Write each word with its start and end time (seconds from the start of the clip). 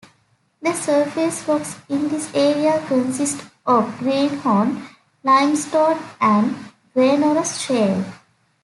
The 0.63 0.73
surface 0.73 1.47
rocks 1.47 1.77
in 1.87 2.07
this 2.07 2.31
area 2.33 2.83
consist 2.87 3.45
of 3.67 3.99
Greenhorn 3.99 4.87
limestone 5.23 5.99
and 6.19 6.55
Graneros 6.95 7.59
shale. 7.63 8.03